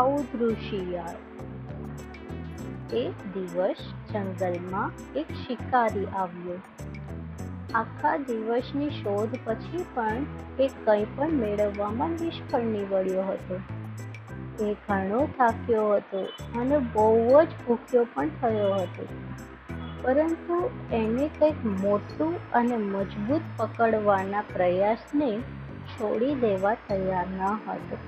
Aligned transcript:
ખાઉધરું 0.00 0.52
શિયાળ 0.52 1.16
એક 2.94 3.34
દિવસ 3.34 3.76
જંગલમાં 4.12 4.92
એક 5.16 5.26
શિકારી 5.32 6.06
આવ્યો. 6.06 6.58
આખા 7.74 8.16
દિવસની 8.16 8.90
શોધ 8.90 9.28
પછી 9.44 9.84
પણ 9.94 10.16
એ 10.60 10.70
કંઈ 10.84 11.06
પણ 11.16 11.28
મેળવવામાં 11.28 12.10
નિષ્ફળ 12.10 12.60
નીવડ્યો 12.60 13.22
હતો. 13.22 13.60
એ 14.60 14.74
ઘણો 14.74 15.26
થાક્યો 15.26 15.94
હતો 15.94 16.24
અને 16.60 16.78
બહુ 16.78 17.42
જ 17.42 17.48
ભૂખ્યો 17.66 18.06
પણ 18.14 18.28
થયો 18.28 18.74
હતો. 18.74 19.06
પરંતુ 20.02 20.70
એને 20.92 21.30
કંઈક 21.38 21.64
મોટું 21.64 22.52
અને 22.52 22.76
મજબૂત 22.76 23.40
પકડવાના 23.56 24.40
પ્રયાસને 24.40 25.40
છોડી 25.86 26.34
દેવા 26.34 26.74
તૈયાર 26.74 27.26
ન 27.28 27.40
હતો. 27.40 27.98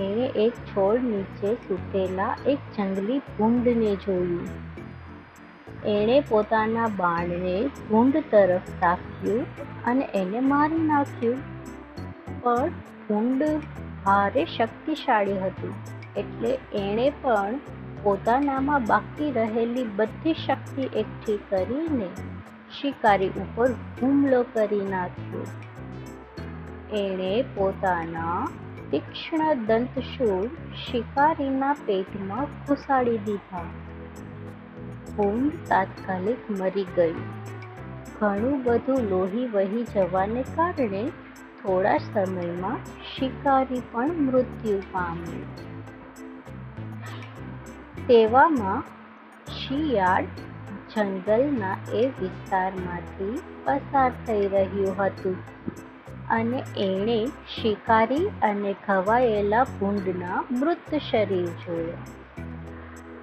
એણે 0.00 0.26
એક 0.38 0.58
છોડ 0.66 1.04
નીચે 1.04 1.54
સૂતેલા 1.54 2.32
એક 2.46 2.66
જંગલી 2.76 3.18
ભૂંડને 3.18 3.92
જોયું. 3.96 4.48
એણે 5.86 6.16
પોતાના 6.28 6.88
બાણને 6.96 7.56
ભૂંડ 7.90 8.18
તરફ 8.30 8.70
તાક્યું 8.80 9.42
અને 9.84 10.04
એને 10.14 10.40
મારી 10.46 10.84
નાખ્યું. 10.84 11.40
પણ 12.42 12.72
ભૂંડ 13.08 13.42
ભારે 14.04 14.44
શક્તિશાળી 14.56 15.38
હતું, 15.38 15.74
એટલે 16.16 16.52
એણે 16.74 17.06
પણ 17.22 17.60
પોતાનામાં 18.02 18.84
બાકી 18.84 19.30
રહેલી 19.32 19.86
બધી 19.96 20.34
શક્તિ 20.46 20.84
એકઠી 20.96 21.38
કરીને 21.48 22.08
શિકારી 22.80 23.30
ઉપર 23.38 23.68
હુમલો 24.02 24.40
કરી 24.52 24.86
નાખ્યો. 24.90 25.46
એણે 26.98 27.32
પોતાના 27.54 28.40
તીક્ષ્ણ 28.90 29.54
દંતશૂળ 29.66 30.46
શિકારીના 30.86 31.72
પેટમાં 31.72 32.44
ઘુસાડી 32.44 33.18
દીધા. 33.18 33.62
ભૂંડ 35.16 35.52
તાત્કાલિક 35.68 36.50
મરી 36.50 36.86
ગયું 36.96 37.18
ઘણું 38.20 38.62
બધું 38.62 38.98
લોહી 39.00 39.46
વહી 39.46 39.82
જવાને 39.94 40.42
કારણે 40.42 41.02
થોડા 41.62 41.98
સમયમાં 41.98 42.76
શિકારી 43.16 43.82
પણ 43.92 44.08
મૃત્યુ 44.08 44.82
પામ્યું. 44.92 45.46
તેવામાં 48.06 48.82
શિયાળ 49.54 50.24
જંગલના 50.94 51.76
એ 51.92 52.06
વિસ્તારમાંથી 52.20 53.42
પસાર 53.64 54.10
થઈ 54.26 54.48
રહ્યું 54.48 54.96
હતું. 54.96 55.36
અને 56.30 56.62
એણે 56.76 57.26
શિકારી 57.26 58.26
અને 58.42 58.74
ખવાયેલા 58.86 59.64
ભૂંડના 59.64 60.44
મૃત 60.50 60.94
શરીર 61.10 61.46
જોયા. 61.46 61.94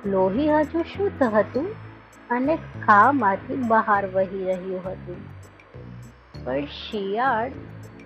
લોહી 0.05 0.49
હજુ 0.49 0.81
શુદ્ધ 0.81 1.23
હતું 1.23 1.67
અને 2.29 2.57
ખામાંથી 2.87 3.55
બહાર 3.55 4.07
વહી 4.07 4.45
રહ્યું 4.45 4.81
હતું. 4.85 5.15
પણ 6.43 6.65
શિયાળ 6.65 7.51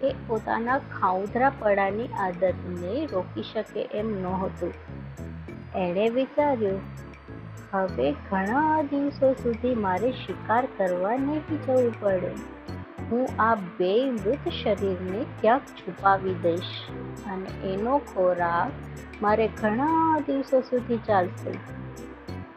એ 0.04 0.14
પોતાના 0.28 0.78
ખાઉધરા 0.78 1.52
પડાની 1.60 2.08
આદતને 2.08 3.06
રોકી 3.06 3.44
શકે 3.44 3.82
એમ 3.82 4.22
નહોતું. 4.22 4.74
એણે 5.76 6.10
વિચાર્યું, 6.10 6.82
હવે 7.72 8.12
ઘણા 8.12 8.82
દિવસો 8.82 9.34
સુધી 9.34 9.76
મારે 9.76 10.12
શિકાર 10.12 10.68
કરવા 10.78 11.18
નહીં 11.18 11.62
જવું 11.66 12.02
પડે. 12.02 12.59
હું 13.12 13.42
આ 13.42 13.56
બે 13.56 14.12
મૃત 14.12 14.50
શરીરને 14.64 15.26
ક્યાંક 15.42 15.62
છુપાવી 15.62 16.34
દઈશ 16.34 16.76
અને 17.32 17.74
એનો 17.74 17.98
ખોરાક 17.98 18.72
મારે 19.22 19.48
ઘણા 19.48 20.20
દિવસો 20.28 20.62
સુધી 20.62 20.98
ચાલશે. 20.98 21.52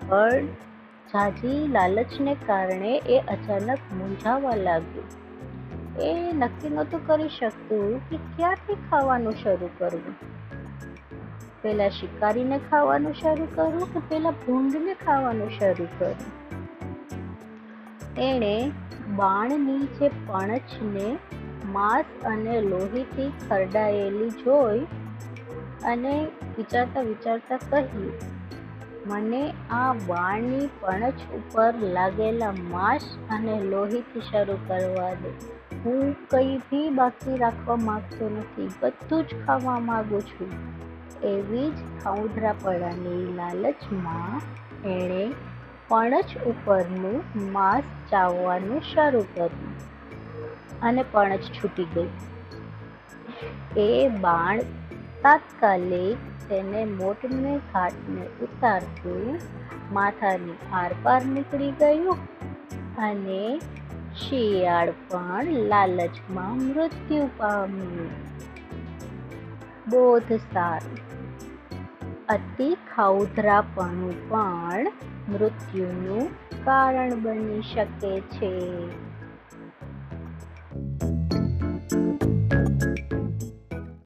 પણ 0.08 0.46
ઝાઝી 1.12 1.68
લાલચને 1.68 2.34
કારણે 2.46 3.02
એ 3.06 3.18
અચાનક 3.18 3.78
મૂંઝાવા 3.92 4.54
લાગ્યું. 4.54 5.22
એ 6.02 6.32
નક્કી 6.32 6.68
નહોતું 6.68 7.06
કરી 7.06 7.28
શકતું 7.28 8.10
કે 8.10 8.16
ક્યાંથી 8.16 8.74
ખાવાનું 8.74 9.32
શરૂ 9.32 9.68
કરવું 9.78 10.14
પેલા 11.62 11.88
શિકારીને 11.88 12.60
ખાવાનું 12.70 13.14
શરૂ 13.14 13.46
કરું 13.54 13.94
કે 13.94 14.00
પેલા 14.00 14.30
ભૂંડને 14.30 14.94
ખાવાનું 14.94 15.50
શરૂ 15.50 15.86
કરું? 15.98 16.14
એણે 18.18 18.70
બાણની 19.16 19.78
જે 19.78 20.08
પણછને 20.08 21.18
માંસ 21.66 22.04
અને 22.24 22.60
લોહીથી 22.60 23.32
ખરડાયેલી 23.48 24.30
જોઈ 24.30 24.86
અને 25.84 26.24
વિચારતા 26.58 27.00
વિચારતા 27.00 27.56
કહ્યું 27.56 28.12
મને 29.06 29.54
આ 29.70 29.92
બાણની 29.92 30.68
પણછ 30.80 31.34
ઉપર 31.34 31.74
લાગેલા 31.80 32.52
માંસ 32.52 33.18
અને 33.30 33.60
લોહીથી 33.60 34.20
શરૂ 34.20 34.58
કરવા 34.68 35.14
દે. 35.14 35.30
હું 35.84 36.16
કંઈ 36.30 36.58
બી 36.58 36.90
બાકી 36.90 37.36
રાખવા 37.36 37.76
માગતો 37.76 38.28
નથી. 38.28 38.70
બધું 38.80 39.22
જ 39.22 39.46
ખાવા 39.46 39.78
માગું 39.78 40.22
છું. 40.22 40.52
એવી 41.22 41.70
જ 41.70 41.74
ખાઉધરાપડાની 42.04 43.34
લાલચમાં 43.34 44.40
એણે 44.88 45.32
પણછ 45.88 46.36
ઉપરનું 46.46 47.50
માંસ 47.52 47.84
ચાવવાનું 48.10 48.80
શરૂ 48.80 49.24
કર્યું 49.34 50.80
અને 50.82 51.04
પણછ 51.12 51.38
છૂટી 51.38 51.84
ગઈ 51.84 52.10
એ 53.76 54.08
બાણ 54.08 54.60
તાત્કાલિક 55.22 56.18
તેને 56.48 56.84
મોટને 56.84 57.58
ઘાટને 57.58 58.26
ઉતારતું 58.26 59.38
માથાની 59.92 60.58
આરપાર 60.72 61.24
નીકળી 61.24 61.70
ગયું 61.70 62.18
અને 62.98 63.60
શિયાળ 64.16 64.90
પણ 64.90 65.52
લાલચમાં 65.52 66.58
મૃત્યુ 66.58 67.28
પામ્યું. 67.36 68.12
બોધ 69.88 70.32
સારું 70.32 71.21
અતિ 72.28 72.76
ખાઉધરાપણું 72.96 74.28
પણ 74.28 74.86
મૃત્યુનું 75.28 76.28
કારણ 76.64 77.14
બની 77.14 77.62
શકે 77.62 78.20
છે. 78.20 78.52